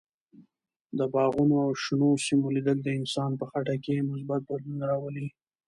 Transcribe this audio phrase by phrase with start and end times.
[0.97, 5.27] د باغونو او شنو سیمو لیدل د انسان په خټه کې مثبت بدلون راولي.